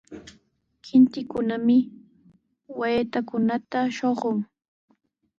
Kintikunami 0.83 1.77
waytakunata 2.79 3.79
shuqun. 3.95 4.37